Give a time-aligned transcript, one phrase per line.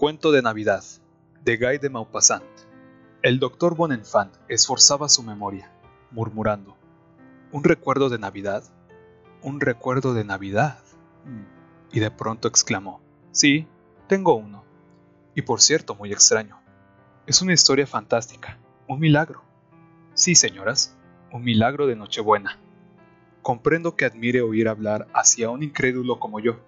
[0.00, 0.82] Cuento de Navidad,
[1.44, 2.42] de Guy de Maupassant.
[3.20, 5.70] El doctor Bonenfant esforzaba su memoria,
[6.10, 6.74] murmurando:
[7.52, 8.64] ¿Un recuerdo de Navidad?
[9.42, 10.78] ¿Un recuerdo de Navidad?
[11.92, 13.66] Y de pronto exclamó: Sí,
[14.08, 14.64] tengo uno.
[15.34, 16.58] Y por cierto, muy extraño.
[17.26, 18.56] Es una historia fantástica,
[18.88, 19.42] un milagro.
[20.14, 20.96] Sí, señoras,
[21.30, 22.58] un milagro de Nochebuena.
[23.42, 26.58] Comprendo que admire oír hablar hacia un incrédulo como yo.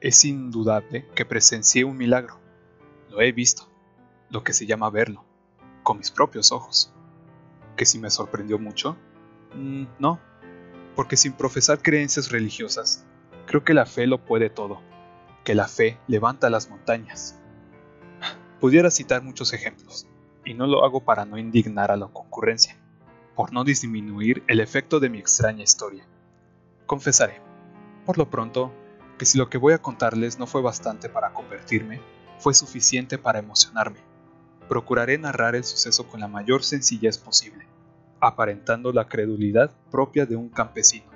[0.00, 2.40] Es indudable que presencié un milagro.
[3.12, 3.68] Lo he visto,
[4.30, 5.22] lo que se llama verlo,
[5.82, 6.94] con mis propios ojos.
[7.76, 8.96] ¿Que si me sorprendió mucho?
[9.54, 10.18] Mm, no,
[10.96, 13.04] porque sin profesar creencias religiosas,
[13.44, 14.80] creo que la fe lo puede todo,
[15.44, 17.38] que la fe levanta las montañas.
[18.60, 20.06] Pudiera citar muchos ejemplos,
[20.46, 22.78] y no lo hago para no indignar a la concurrencia,
[23.36, 26.06] por no disminuir el efecto de mi extraña historia.
[26.86, 27.42] Confesaré,
[28.06, 28.72] por lo pronto,
[29.18, 32.00] que si lo que voy a contarles no fue bastante para convertirme,
[32.42, 34.00] fue suficiente para emocionarme.
[34.68, 37.68] Procuraré narrar el suceso con la mayor sencillez posible,
[38.20, 41.06] aparentando la credulidad propia de un campesino.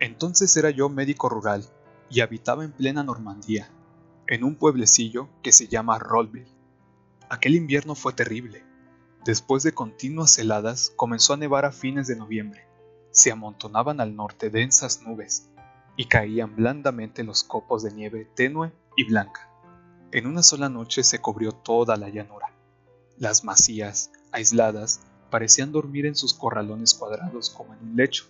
[0.00, 1.64] Entonces era yo médico rural
[2.10, 3.70] y habitaba en plena Normandía,
[4.26, 6.50] en un pueblecillo que se llama Rollville.
[7.30, 8.64] Aquel invierno fue terrible.
[9.24, 12.66] Después de continuas heladas comenzó a nevar a fines de noviembre.
[13.12, 15.48] Se amontonaban al norte densas nubes
[15.96, 19.51] y caían blandamente los copos de nieve tenue y blanca.
[20.14, 22.52] En una sola noche se cubrió toda la llanura.
[23.16, 28.26] Las masías, aisladas, parecían dormir en sus corralones cuadrados como en un lecho,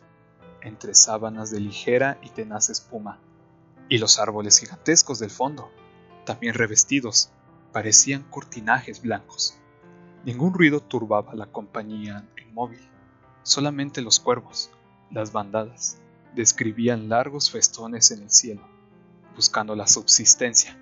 [0.60, 3.18] entre sábanas de ligera y tenaz espuma,
[3.88, 5.72] y los árboles gigantescos del fondo,
[6.24, 7.30] también revestidos,
[7.72, 9.58] parecían cortinajes blancos.
[10.24, 12.88] Ningún ruido turbaba la compañía inmóvil,
[13.42, 14.70] solamente los cuervos,
[15.10, 15.98] las bandadas,
[16.36, 18.62] describían largos festones en el cielo,
[19.34, 20.78] buscando la subsistencia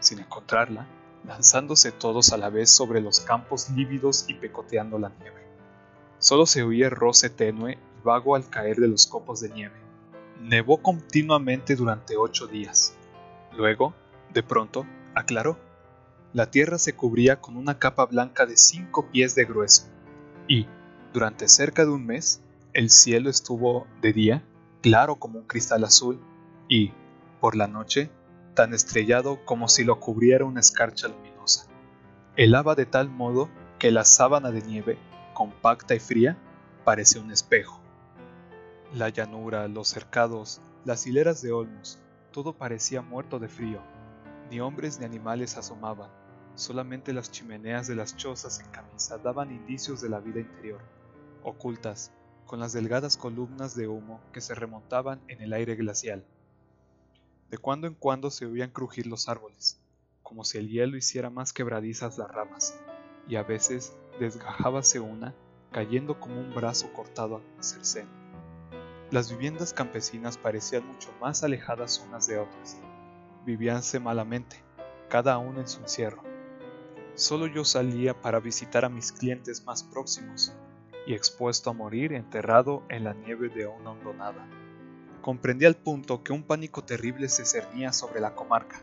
[0.00, 0.86] sin encontrarla,
[1.24, 5.46] lanzándose todos a la vez sobre los campos lívidos y pecoteando la nieve.
[6.18, 9.76] Solo se oía roce tenue y vago al caer de los copos de nieve.
[10.40, 12.94] Nevó continuamente durante ocho días.
[13.56, 13.94] Luego,
[14.32, 15.58] de pronto, aclaró.
[16.32, 19.86] La tierra se cubría con una capa blanca de cinco pies de grueso,
[20.46, 20.66] y,
[21.12, 22.40] durante cerca de un mes,
[22.72, 24.44] el cielo estuvo, de día,
[24.82, 26.20] claro como un cristal azul,
[26.68, 26.92] y,
[27.40, 28.10] por la noche,
[28.54, 31.66] tan estrellado como si lo cubriera una escarcha luminosa.
[32.36, 33.48] Helaba de tal modo
[33.78, 34.98] que la sábana de nieve,
[35.34, 36.36] compacta y fría,
[36.84, 37.80] parecía un espejo.
[38.94, 41.98] La llanura, los cercados, las hileras de olmos,
[42.32, 43.80] todo parecía muerto de frío.
[44.50, 46.10] Ni hombres ni animales asomaban,
[46.54, 50.80] solamente las chimeneas de las chozas en camisa daban indicios de la vida interior,
[51.42, 52.12] ocultas,
[52.46, 56.24] con las delgadas columnas de humo que se remontaban en el aire glacial.
[57.50, 59.80] De cuando en cuando se oían crujir los árboles,
[60.22, 62.78] como si el hielo hiciera más quebradizas las ramas,
[63.26, 65.34] y a veces desgajábase una,
[65.72, 68.10] cayendo como un brazo cortado a cerceno.
[69.10, 72.78] Las viviendas campesinas parecían mucho más alejadas unas de otras.
[73.46, 74.62] Vivíanse malamente,
[75.08, 76.22] cada uno en su encierro.
[77.14, 80.52] Solo yo salía para visitar a mis clientes más próximos,
[81.06, 84.46] y expuesto a morir enterrado en la nieve de una hondonada.
[85.28, 88.80] Comprendí al punto que un pánico terrible se cernía sobre la comarca.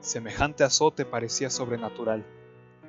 [0.00, 2.26] Semejante azote parecía sobrenatural.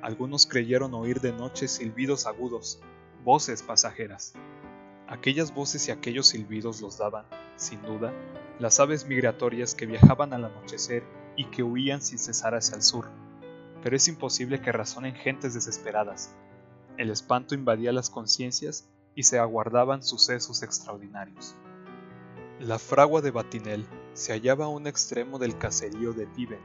[0.02, 2.80] Algunos creyeron oír de noche silbidos agudos,
[3.22, 4.32] voces pasajeras.
[5.06, 8.12] Aquellas voces y aquellos silbidos los daban, sin duda,
[8.58, 11.04] las aves migratorias que viajaban al anochecer
[11.36, 13.08] y que huían sin cesar hacia el sur.
[13.84, 16.34] Pero es imposible que razonen gentes desesperadas.
[16.96, 21.54] El espanto invadía las conciencias y se aguardaban sucesos extraordinarios.
[22.60, 26.62] La fragua de Batinel se hallaba a un extremo del caserío de Pivent,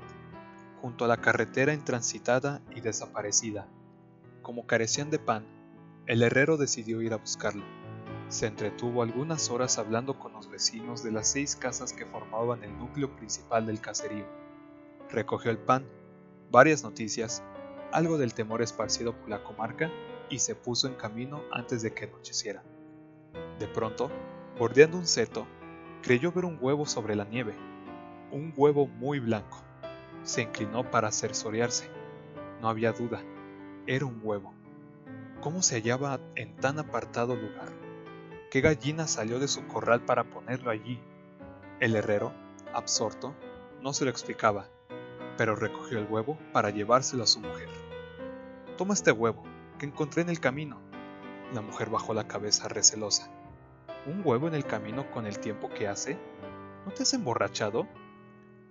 [0.81, 3.67] junto a la carretera intransitada y desaparecida.
[4.41, 5.45] Como carecían de pan,
[6.07, 7.65] el herrero decidió ir a buscarlo.
[8.29, 12.77] Se entretuvo algunas horas hablando con los vecinos de las seis casas que formaban el
[12.79, 14.25] núcleo principal del caserío.
[15.09, 15.85] Recogió el pan,
[16.49, 17.43] varias noticias,
[17.91, 19.91] algo del temor esparcido por la comarca
[20.29, 22.63] y se puso en camino antes de que anocheciera.
[23.59, 24.09] De pronto,
[24.57, 25.45] bordeando un seto,
[26.01, 27.55] creyó ver un huevo sobre la nieve,
[28.31, 29.61] un huevo muy blanco.
[30.23, 31.89] Se inclinó para cerciorearse.
[32.61, 33.21] No había duda,
[33.87, 34.53] era un huevo.
[35.41, 37.69] ¿Cómo se hallaba en tan apartado lugar?
[38.51, 40.99] ¿Qué gallina salió de su corral para ponerlo allí?
[41.79, 42.31] El herrero,
[42.73, 43.33] absorto,
[43.81, 44.67] no se lo explicaba,
[45.37, 47.69] pero recogió el huevo para llevárselo a su mujer.
[48.77, 49.43] Toma este huevo,
[49.79, 50.79] que encontré en el camino.
[51.53, 53.31] La mujer bajó la cabeza recelosa.
[54.05, 56.17] ¿Un huevo en el camino con el tiempo que hace?
[56.85, 57.87] ¿No te has emborrachado?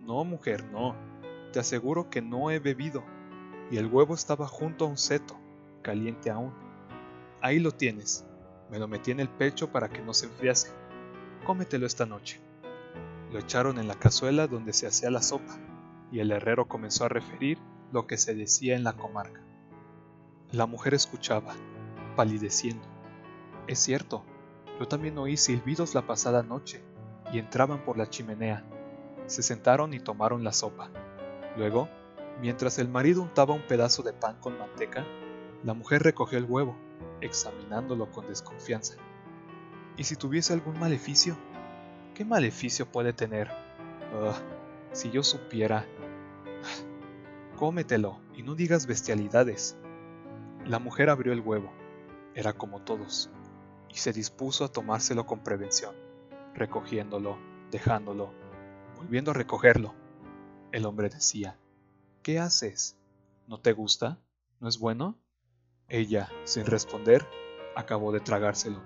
[0.01, 0.97] No, mujer, no.
[1.53, 3.05] Te aseguro que no he bebido.
[3.71, 5.39] y el huevo estaba junto a un seto,
[5.83, 6.53] caliente aún.
[7.41, 8.27] Ahí lo tienes.
[8.69, 10.73] Me lo metí en el pecho para que no se enfriase.
[11.45, 12.41] Cómetelo esta noche.
[13.31, 15.57] Lo echaron en la cazuela donde se hacía la sopa,
[16.11, 17.59] y el herrero comenzó a referir
[17.93, 19.41] lo que se decía en la comarca.
[20.51, 21.55] La mujer escuchaba,
[22.17, 22.85] palideciendo.
[23.69, 24.25] Es cierto,
[24.81, 26.83] yo también oí silbidos la pasada noche,
[27.31, 28.65] y entraban por la chimenea.
[29.27, 30.89] Se sentaron y tomaron la sopa.
[31.59, 31.91] Luego,
[32.41, 35.05] mientras el marido untaba un pedazo de pan con manteca,
[35.63, 36.75] la mujer recogió el huevo,
[37.21, 38.95] examinándolo con desconfianza.
[39.99, 41.37] ¿Y si tuviese algún maleficio?
[42.15, 43.51] ¿Qué maleficio puede tener?
[44.93, 45.85] si yo supiera...
[47.57, 49.77] Cómetelo y no digas bestialidades.
[50.65, 51.71] La mujer abrió el huevo,
[52.35, 53.31] era como todos,
[53.93, 55.95] y se dispuso a tomárselo con prevención,
[56.55, 57.39] recogiéndolo,
[57.71, 58.33] dejándolo,
[58.97, 59.95] volviendo a recogerlo.
[60.73, 61.59] El hombre decía,
[62.23, 62.97] ¿Qué haces?
[63.47, 64.19] ¿No te gusta?
[64.61, 65.19] ¿No es bueno?
[65.89, 67.27] Ella, sin responder,
[67.75, 68.83] acabó de tragárselo,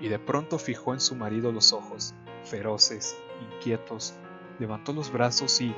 [0.00, 4.14] y de pronto fijó en su marido los ojos, feroces, inquietos,
[4.58, 5.74] levantó los brazos y,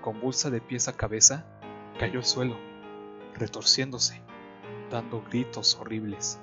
[0.00, 1.46] convulsa de pies a cabeza,
[1.98, 2.56] cayó al suelo,
[3.34, 4.22] retorciéndose,
[4.90, 6.40] dando gritos horribles.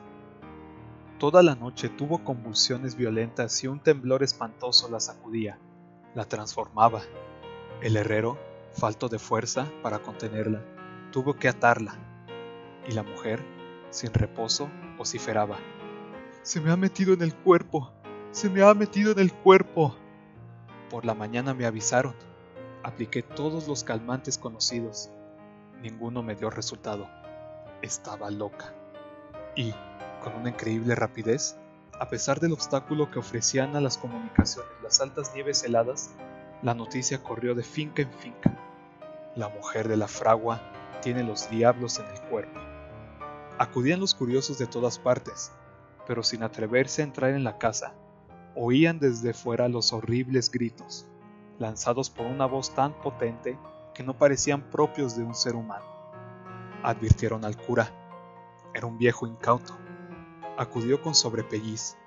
[1.19, 5.57] Toda la noche tuvo convulsiones violentas y un temblor espantoso la sacudía,
[6.13, 7.01] la transformaba.
[7.81, 8.37] El herrero,
[8.73, 10.63] falto de fuerza para contenerla,
[11.11, 11.95] tuvo que atarla,
[12.87, 13.43] y la mujer,
[13.89, 15.57] sin reposo, vociferaba.
[16.43, 17.91] Se me ha metido en el cuerpo,
[18.29, 19.95] se me ha metido en el cuerpo.
[20.91, 22.13] Por la mañana me avisaron.
[22.83, 25.09] Apliqué todos los calmantes conocidos.
[25.81, 27.09] Ninguno me dio resultado.
[27.81, 28.75] Estaba loca.
[29.55, 29.73] Y,
[30.27, 31.57] con una increíble rapidez,
[31.97, 36.11] a pesar del obstáculo que ofrecían a las comunicaciones las altas nieves heladas,
[36.61, 38.51] la noticia corrió de finca en finca.
[39.37, 40.59] La mujer de la fragua
[41.01, 42.59] tiene los diablos en el cuerpo.
[43.57, 45.53] Acudían los curiosos de todas partes,
[46.05, 47.93] pero sin atreverse a entrar en la casa,
[48.53, 51.05] oían desde fuera los horribles gritos,
[51.57, 53.57] lanzados por una voz tan potente
[53.93, 55.85] que no parecían propios de un ser humano.
[56.83, 57.89] Advirtieron al cura.
[58.73, 59.86] Era un viejo incauto.
[60.57, 61.97] Acudió con sobrepelliz,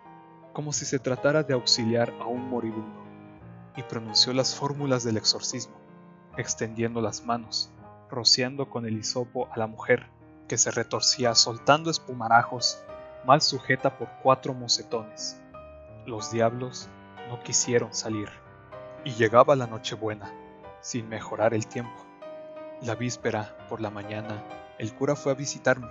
[0.53, 3.01] como si se tratara de auxiliar a un moribundo,
[3.77, 5.77] y pronunció las fórmulas del exorcismo,
[6.37, 7.71] extendiendo las manos,
[8.11, 10.11] rociando con el hisopo a la mujer,
[10.49, 12.83] que se retorcía soltando espumarajos,
[13.25, 15.41] mal sujeta por cuatro mocetones.
[16.05, 16.89] Los diablos
[17.29, 18.29] no quisieron salir.
[19.05, 20.35] Y llegaba la Nochebuena,
[20.81, 22.05] sin mejorar el tiempo.
[22.83, 24.43] La víspera, por la mañana,
[24.79, 25.89] el cura fue a visitarme.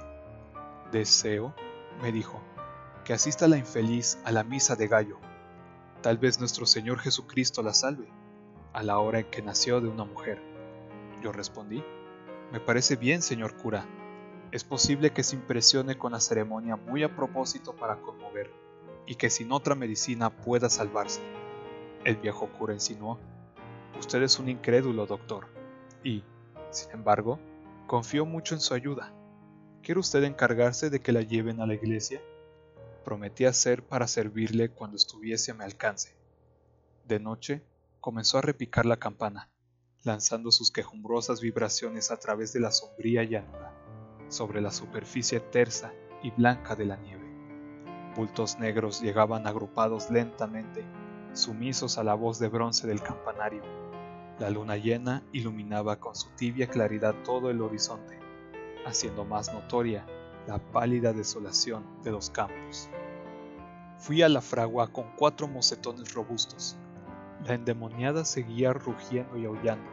[0.91, 1.53] Deseo,
[2.01, 2.41] me dijo,
[3.03, 5.17] que asista la infeliz a la misa de gallo.
[6.01, 8.07] Tal vez nuestro Señor Jesucristo la salve,
[8.73, 10.41] a la hora en que nació de una mujer.
[11.21, 11.83] Yo respondí,
[12.51, 13.85] me parece bien, señor cura,
[14.51, 18.51] es posible que se impresione con la ceremonia muy a propósito para conmover,
[19.05, 21.21] y que sin otra medicina pueda salvarse.
[22.03, 23.19] El viejo cura insinuó,
[23.99, 25.47] Usted es un incrédulo, doctor,
[26.03, 26.23] y,
[26.69, 27.39] sin embargo,
[27.85, 29.13] confío mucho en su ayuda.
[29.89, 32.21] ¿Quiere usted encargarse de que la lleven a la iglesia?
[33.03, 36.15] Prometí hacer para servirle cuando estuviese a mi alcance.
[37.07, 37.63] De noche,
[37.99, 39.49] comenzó a repicar la campana,
[40.03, 43.73] lanzando sus quejumbrosas vibraciones a través de la sombría llanura
[44.27, 45.91] sobre la superficie tersa
[46.21, 47.25] y blanca de la nieve.
[48.15, 50.85] Bultos negros llegaban agrupados lentamente,
[51.33, 53.63] sumisos a la voz de bronce del campanario.
[54.37, 58.28] La luna llena iluminaba con su tibia claridad todo el horizonte,
[58.85, 60.05] haciendo más notoria
[60.47, 62.89] la pálida desolación de los campos.
[63.97, 66.77] Fui a la fragua con cuatro mocetones robustos.
[67.45, 69.89] La endemoniada seguía rugiendo y aullando,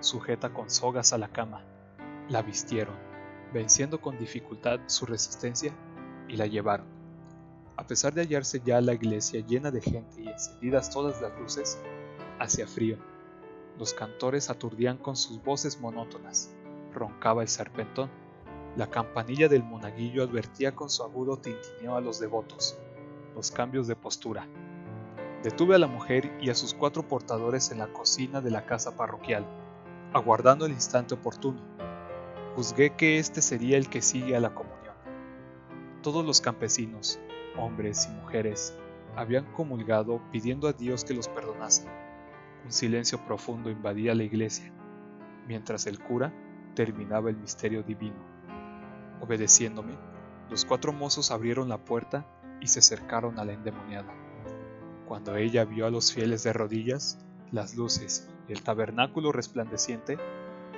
[0.00, 1.64] sujeta con sogas a la cama.
[2.28, 2.96] La vistieron,
[3.52, 5.74] venciendo con dificultad su resistencia,
[6.28, 6.86] y la llevaron.
[7.76, 11.78] A pesar de hallarse ya la iglesia llena de gente y encendidas todas las luces,
[12.38, 12.96] hacía frío.
[13.78, 16.54] Los cantores aturdían con sus voces monótonas.
[16.92, 18.10] Roncaba el serpentón.
[18.76, 22.78] La campanilla del monaguillo advertía con su agudo tintineo a los devotos.
[23.34, 24.46] Los cambios de postura.
[25.42, 28.96] Detuve a la mujer y a sus cuatro portadores en la cocina de la casa
[28.96, 29.44] parroquial,
[30.12, 31.60] aguardando el instante oportuno
[32.54, 34.94] juzgué que este sería el que sigue a la comunión.
[36.02, 37.18] Todos los campesinos,
[37.56, 38.76] hombres y mujeres,
[39.16, 41.86] habían comulgado pidiendo a Dios que los perdonase.
[42.64, 44.72] Un silencio profundo invadía la iglesia,
[45.46, 46.32] mientras el cura
[46.74, 48.16] terminaba el misterio divino.
[49.22, 49.94] Obedeciéndome,
[50.50, 52.26] los cuatro mozos abrieron la puerta
[52.60, 54.12] y se acercaron a la endemoniada.
[55.08, 57.18] Cuando ella vio a los fieles de rodillas,
[57.50, 60.18] las luces y el tabernáculo resplandeciente,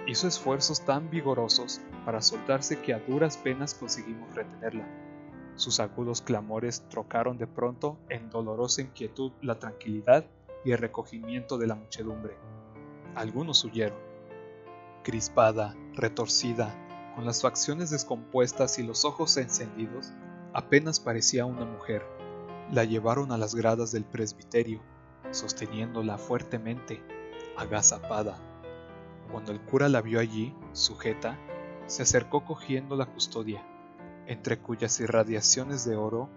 [0.07, 4.87] Hizo esfuerzos tan vigorosos para soltarse que a duras penas conseguimos retenerla.
[5.57, 10.27] Sus agudos clamores trocaron de pronto en dolorosa inquietud la tranquilidad
[10.63, 12.37] y el recogimiento de la muchedumbre.
[13.15, 13.97] Algunos huyeron.
[15.05, 16.75] Crispada, retorcida,
[17.15, 20.13] con las facciones descompuestas y los ojos encendidos,
[20.53, 22.05] apenas parecía una mujer.
[22.73, 24.81] La llevaron a las gradas del presbiterio,
[25.31, 27.03] sosteniéndola fuertemente,
[27.57, 28.39] agazapada.
[29.31, 31.39] Cuando el cura la vio allí, sujeta,
[31.87, 33.63] se acercó cogiendo la custodia,
[34.27, 36.31] entre cuyas irradiaciones de oro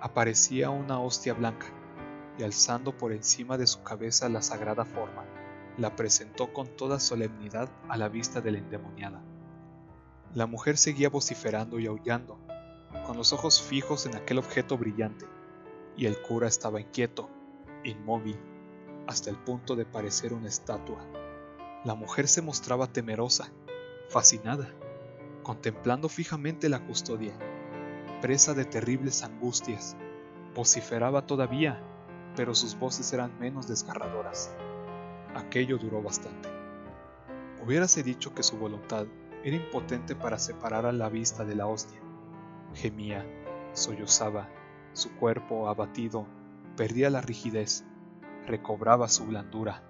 [0.00, 1.66] aparecía una hostia blanca,
[2.38, 5.24] y alzando por encima de su cabeza la sagrada forma,
[5.78, 9.22] la presentó con toda solemnidad a la vista de la endemoniada.
[10.34, 12.40] La mujer seguía vociferando y aullando,
[13.06, 15.26] con los ojos fijos en aquel objeto brillante,
[15.96, 17.30] y el cura estaba inquieto,
[17.84, 18.36] inmóvil,
[19.06, 21.06] hasta el punto de parecer una estatua.
[21.84, 23.52] La mujer se mostraba temerosa,
[24.08, 24.74] fascinada,
[25.44, 27.38] contemplando fijamente la custodia,
[28.20, 29.96] presa de terribles angustias.
[30.52, 31.80] Vociferaba todavía,
[32.34, 34.52] pero sus voces eran menos desgarradoras.
[35.36, 36.48] Aquello duró bastante.
[37.64, 39.06] Hubiérase dicho que su voluntad
[39.44, 42.00] era impotente para separar a la vista de la hostia.
[42.72, 43.26] Gemía,
[43.74, 44.48] sollozaba,
[44.94, 46.26] su cuerpo abatido
[46.76, 47.84] perdía la rigidez,
[48.46, 49.82] recobraba su blandura.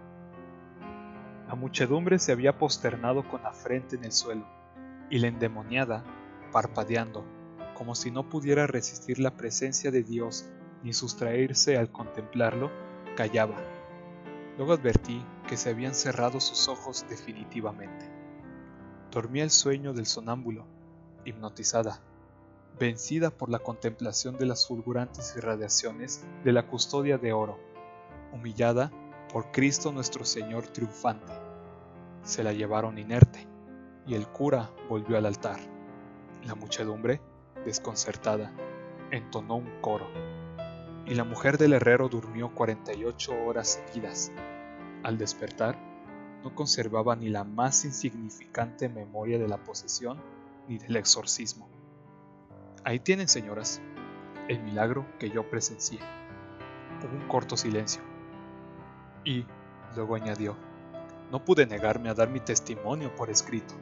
[1.46, 4.46] La muchedumbre se había posternado con la frente en el suelo,
[5.08, 6.02] y la endemoniada,
[6.50, 7.24] parpadeando,
[7.74, 10.50] como si no pudiera resistir la presencia de Dios
[10.82, 12.70] ni sustraerse al contemplarlo,
[13.16, 13.56] callaba.
[14.56, 18.13] Luego advertí que se habían cerrado sus ojos definitivamente.
[19.14, 20.66] Dormía el sueño del sonámbulo,
[21.24, 22.00] hipnotizada,
[22.80, 27.60] vencida por la contemplación de las fulgurantes irradiaciones de la custodia de oro,
[28.32, 28.90] humillada
[29.32, 31.32] por Cristo nuestro Señor triunfante.
[32.24, 33.46] Se la llevaron inerte,
[34.04, 35.60] y el cura volvió al altar.
[36.44, 37.20] La muchedumbre,
[37.64, 38.52] desconcertada,
[39.12, 40.08] entonó un coro,
[41.06, 44.32] y la mujer del herrero durmió 48 horas seguidas.
[45.04, 45.93] Al despertar,
[46.44, 50.18] no conservaba ni la más insignificante memoria de la posesión
[50.68, 51.68] ni del exorcismo.
[52.84, 53.80] Ahí tienen, señoras,
[54.48, 55.98] el milagro que yo presencié.
[57.02, 58.02] Hubo un corto silencio.
[59.24, 59.46] Y,
[59.96, 60.54] luego añadió,
[61.32, 63.74] no pude negarme a dar mi testimonio por escrito.